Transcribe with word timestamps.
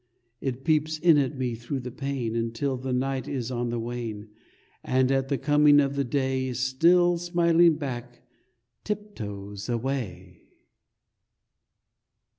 It 0.39 0.63
peeps 0.63 0.97
in 0.97 1.19
at 1.19 1.37
me 1.37 1.53
through 1.53 1.81
the 1.81 1.91
pane 1.91 2.35
Until 2.35 2.75
the 2.75 2.91
night 2.91 3.27
is 3.27 3.51
on 3.51 3.69
the 3.69 3.79
wane, 3.79 4.29
And 4.83 5.11
at 5.11 5.27
the 5.27 5.37
coming 5.37 5.79
of 5.79 5.95
the 5.95 6.03
day, 6.03 6.53
Still 6.53 7.19
smiling 7.19 7.75
back, 7.75 8.23
tiptoes 8.83 9.69
away. 9.69 10.47